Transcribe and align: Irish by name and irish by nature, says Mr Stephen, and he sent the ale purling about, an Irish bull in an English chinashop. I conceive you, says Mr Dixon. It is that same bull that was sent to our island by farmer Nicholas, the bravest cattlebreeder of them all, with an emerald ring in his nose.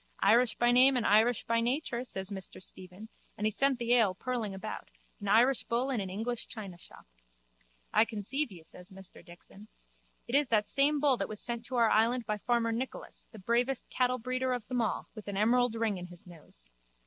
Irish 0.23 0.55
by 0.55 0.71
name 0.71 0.97
and 0.97 1.05
irish 1.05 1.43
by 1.45 1.59
nature, 1.61 2.03
says 2.03 2.31
Mr 2.31 2.59
Stephen, 2.59 3.07
and 3.37 3.45
he 3.45 3.51
sent 3.51 3.77
the 3.77 3.93
ale 3.93 4.15
purling 4.15 4.51
about, 4.51 4.89
an 5.19 5.27
Irish 5.27 5.63
bull 5.65 5.91
in 5.91 5.99
an 6.01 6.09
English 6.09 6.47
chinashop. 6.47 7.05
I 7.93 8.05
conceive 8.05 8.51
you, 8.51 8.63
says 8.63 8.89
Mr 8.89 9.23
Dixon. 9.23 9.67
It 10.27 10.33
is 10.33 10.47
that 10.47 10.67
same 10.67 10.99
bull 10.99 11.17
that 11.17 11.29
was 11.29 11.39
sent 11.39 11.65
to 11.65 11.75
our 11.75 11.91
island 11.91 12.25
by 12.25 12.39
farmer 12.39 12.71
Nicholas, 12.71 13.27
the 13.31 13.37
bravest 13.37 13.91
cattlebreeder 13.91 14.55
of 14.55 14.65
them 14.69 14.81
all, 14.81 15.07
with 15.13 15.27
an 15.27 15.37
emerald 15.37 15.75
ring 15.75 15.99
in 15.99 16.07
his 16.07 16.25
nose. 16.25 16.67